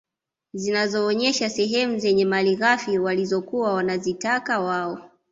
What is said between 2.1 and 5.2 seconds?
malighafi walizokuwa wanazitaka wao